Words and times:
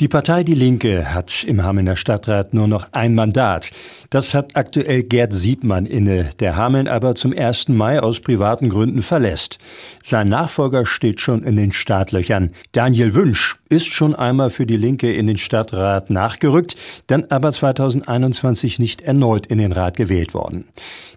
Die 0.00 0.06
Partei 0.06 0.44
Die 0.44 0.54
Linke 0.54 1.12
hat 1.12 1.42
im 1.42 1.64
Hamelner 1.64 1.96
Stadtrat 1.96 2.54
nur 2.54 2.68
noch 2.68 2.86
ein 2.92 3.16
Mandat. 3.16 3.72
Das 4.10 4.32
hat 4.32 4.54
aktuell 4.54 5.02
Gerd 5.02 5.32
Siebmann 5.32 5.86
inne, 5.86 6.30
der 6.38 6.54
Hameln 6.54 6.86
aber 6.86 7.16
zum 7.16 7.36
1. 7.36 7.70
Mai 7.70 7.98
aus 8.00 8.20
privaten 8.20 8.68
Gründen 8.68 9.02
verlässt. 9.02 9.58
Sein 10.04 10.28
Nachfolger 10.28 10.86
steht 10.86 11.20
schon 11.20 11.42
in 11.42 11.56
den 11.56 11.72
Startlöchern. 11.72 12.52
Daniel 12.70 13.12
Wünsch 13.14 13.56
ist 13.70 13.86
schon 13.86 14.14
einmal 14.14 14.50
für 14.50 14.66
Die 14.66 14.76
Linke 14.76 15.12
in 15.12 15.26
den 15.26 15.36
Stadtrat 15.36 16.10
nachgerückt, 16.10 16.76
dann 17.08 17.24
aber 17.30 17.50
2021 17.50 18.78
nicht 18.78 19.00
erneut 19.00 19.48
in 19.48 19.58
den 19.58 19.72
Rat 19.72 19.96
gewählt 19.96 20.32
worden. 20.32 20.68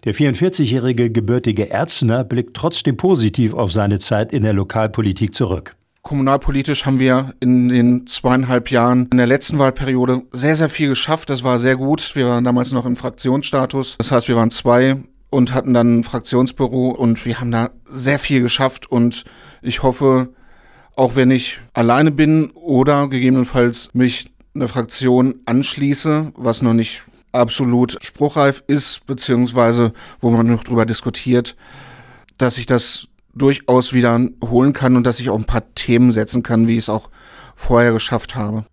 Der 0.06 0.16
44-jährige 0.16 1.12
gebürtige 1.12 1.70
Erzner 1.70 2.24
blickt 2.24 2.58
trotzdem 2.58 2.98
positiv 2.98 3.54
auf 3.54 3.72
seine 3.72 4.00
Zeit 4.00 4.34
in 4.34 4.42
der 4.42 4.54
Lokalpolitik 4.54 5.36
zurück. 5.36 5.76
Kommunalpolitisch 6.04 6.86
haben 6.86 7.00
wir 7.00 7.36
in 7.40 7.70
den 7.70 8.08
zweieinhalb 8.08 8.72
Jahren 8.72 9.08
in 9.12 9.18
der 9.18 9.28
letzten 9.28 9.60
Wahlperiode 9.60 10.24
sehr, 10.32 10.56
sehr 10.56 10.70
viel 10.70 10.90
geschafft. 10.90 11.30
Das 11.30 11.44
war 11.44 11.60
sehr 11.60 11.76
gut. 11.76 12.16
Wir 12.16 12.28
waren 12.28 12.44
damals 12.44 12.72
noch 12.72 12.86
im 12.86 12.96
Fraktionsstatus. 12.96 13.96
Das 13.98 14.12
heißt, 14.12 14.28
wir 14.28 14.36
waren 14.36 14.50
zwei 14.50 14.98
und 15.30 15.54
hatten 15.54 15.74
dann 15.74 16.00
ein 16.00 16.04
Fraktionsbüro 16.04 16.90
und 16.90 17.26
wir 17.26 17.40
haben 17.40 17.52
da 17.52 17.70
sehr 17.88 18.20
viel 18.20 18.42
geschafft 18.42 18.92
und 18.92 19.26
ich 19.62 19.84
hoffe, 19.84 20.30
auch 20.96 21.16
wenn 21.16 21.32
ich 21.32 21.60
alleine 21.74 22.12
bin 22.12 22.50
oder 22.52 23.08
gegebenenfalls 23.08 23.90
mich 23.94 24.32
eine 24.54 24.68
Fraktion 24.68 25.36
anschließe, 25.46 26.34
was 26.36 26.62
noch 26.62 26.74
nicht 26.74 27.04
absolut 27.32 27.98
spruchreif 28.02 28.64
ist, 28.68 29.06
beziehungsweise 29.06 29.94
wo 30.20 30.32
man 30.32 30.48
noch 30.48 30.64
drüber 30.64 30.86
diskutiert, 30.86 31.56
dass 32.38 32.58
ich 32.58 32.66
das 32.66 33.08
durchaus 33.34 33.94
wiederholen 33.94 34.74
kann 34.74 34.96
und 34.96 35.06
dass 35.06 35.20
ich 35.20 35.30
auch 35.30 35.38
ein 35.38 35.46
paar 35.46 35.74
Themen 35.76 36.12
setzen 36.12 36.44
kann, 36.44 36.68
wie 36.68 36.74
ich 36.74 36.80
es 36.80 36.90
auch 36.90 37.10
vorher 37.56 37.94
geschafft 37.94 38.36
habe. 38.36 38.66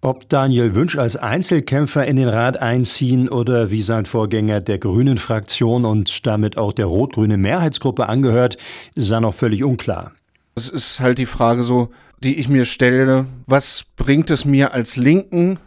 Ob 0.00 0.28
Daniel 0.28 0.74
Wünsch 0.74 0.98
als 0.98 1.16
Einzelkämpfer 1.16 2.04
in 2.04 2.16
den 2.16 2.28
Rat 2.28 2.58
einziehen 2.58 3.30
oder 3.30 3.70
wie 3.70 3.80
sein 3.80 4.04
Vorgänger 4.04 4.60
der 4.60 4.78
Grünen 4.78 5.16
Fraktion 5.16 5.86
und 5.86 6.26
damit 6.26 6.58
auch 6.58 6.74
der 6.74 6.86
rot-grünen 6.86 7.40
Mehrheitsgruppe 7.40 8.06
angehört, 8.06 8.58
sei 8.94 9.20
noch 9.20 9.32
völlig 9.32 9.64
unklar. 9.64 10.12
Es 10.56 10.68
ist 10.68 11.00
halt 11.00 11.16
die 11.16 11.26
Frage 11.26 11.64
so, 11.64 11.88
die 12.22 12.38
ich 12.38 12.48
mir 12.48 12.66
stelle, 12.66 13.24
was 13.46 13.84
bringt 13.96 14.28
es 14.28 14.44
mir 14.44 14.74
als 14.74 14.96
Linken, 14.96 15.58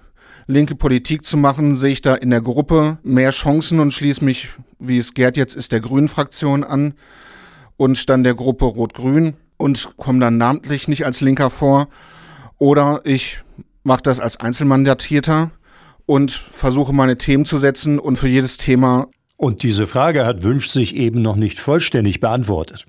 linke 0.45 0.76
Politik 0.76 1.26
zu 1.26 1.36
machen? 1.36 1.76
Sehe 1.76 1.94
ich 1.94 2.02
da 2.02 2.14
in 2.14 2.30
der 2.30 2.42
Gruppe 2.42 3.00
mehr 3.02 3.32
Chancen 3.32 3.80
und 3.80 3.92
schließe 3.92 4.23
mich, 4.23 4.50
wie 4.78 5.00
es 5.00 5.16
Gerd 5.16 5.36
jetzt 5.36 5.56
ist, 5.56 5.72
der 5.72 5.80
Grünen 5.80 6.09
Fraktion 6.09 6.64
an? 6.64 6.94
Und 7.78 8.09
dann 8.09 8.23
der 8.23 8.36
Gruppe 8.36 8.66
Rot-Grün 8.66 9.36
und 9.58 9.95
komme 9.97 10.20
dann 10.20 10.38
namentlich 10.38 10.88
nicht 10.88 11.06
als 11.06 11.22
Linker 11.22 11.50
vor. 11.50 11.88
Oder 12.58 13.02
ich 13.03 13.39
mache 13.83 14.03
das 14.03 14.20
als 14.20 14.39
Einzelmandatierter 14.39 15.52
und 16.05 16.31
versuche 16.31 16.94
meine 16.94 17.17
Themen 17.17 17.45
zu 17.45 17.58
setzen 17.58 18.00
und 18.00 18.17
für 18.17 18.28
jedes 18.28 18.58
Thema 18.58 19.08
und 19.39 19.61
diese 19.61 19.86
Frage 19.86 20.25
hat 20.25 20.42
Wünsch 20.42 20.70
sich 20.70 20.95
eben 20.95 21.22
noch 21.22 21.36
nicht 21.36 21.59
vollständig 21.59 22.20
beantwortet. 22.20 22.86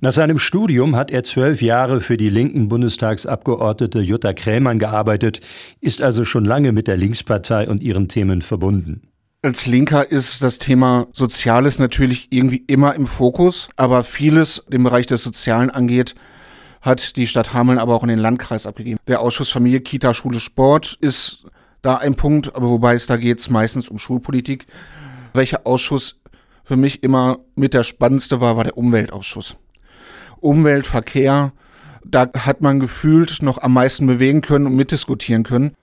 Nach 0.00 0.12
seinem 0.12 0.38
Studium 0.38 0.94
hat 0.94 1.10
er 1.10 1.24
zwölf 1.24 1.60
Jahre 1.60 2.00
für 2.00 2.16
die 2.16 2.28
linken 2.28 2.68
Bundestagsabgeordnete 2.68 3.98
Jutta 3.98 4.32
Krämann 4.32 4.78
gearbeitet, 4.78 5.40
ist 5.80 6.00
also 6.00 6.24
schon 6.24 6.44
lange 6.44 6.70
mit 6.70 6.86
der 6.86 6.96
Linkspartei 6.96 7.68
und 7.68 7.82
ihren 7.82 8.06
Themen 8.06 8.42
verbunden. 8.42 9.08
Als 9.40 9.66
Linker 9.66 10.10
ist 10.10 10.42
das 10.42 10.58
Thema 10.58 11.06
Soziales 11.12 11.78
natürlich 11.78 12.26
irgendwie 12.30 12.64
immer 12.66 12.96
im 12.96 13.06
Fokus, 13.06 13.68
aber 13.76 14.02
vieles 14.02 14.64
im 14.68 14.82
Bereich 14.82 15.06
des 15.06 15.22
Sozialen 15.22 15.70
angeht, 15.70 16.16
hat 16.80 17.16
die 17.16 17.28
Stadt 17.28 17.54
Hameln 17.54 17.78
aber 17.78 17.94
auch 17.94 18.02
in 18.02 18.08
den 18.08 18.18
Landkreis 18.18 18.66
abgegeben. 18.66 18.98
Der 19.06 19.20
Ausschuss 19.20 19.52
Familie, 19.52 19.80
Kita, 19.80 20.12
Schule, 20.12 20.40
Sport 20.40 20.98
ist 21.00 21.46
da 21.82 21.98
ein 21.98 22.16
Punkt, 22.16 22.56
aber 22.56 22.68
wobei 22.68 22.96
es 22.96 23.06
da 23.06 23.16
geht 23.16 23.38
es 23.38 23.48
meistens 23.48 23.88
um 23.88 24.00
Schulpolitik. 24.00 24.66
Welcher 25.34 25.68
Ausschuss 25.68 26.20
für 26.64 26.76
mich 26.76 27.04
immer 27.04 27.38
mit 27.54 27.74
der 27.74 27.84
spannendste 27.84 28.40
war, 28.40 28.56
war 28.56 28.64
der 28.64 28.76
Umweltausschuss. 28.76 29.54
Umwelt, 30.40 30.88
Verkehr, 30.88 31.52
da 32.04 32.28
hat 32.34 32.60
man 32.60 32.80
gefühlt 32.80 33.40
noch 33.42 33.58
am 33.58 33.74
meisten 33.74 34.04
bewegen 34.04 34.40
können 34.40 34.66
und 34.66 34.74
mitdiskutieren 34.74 35.44
können. 35.44 35.74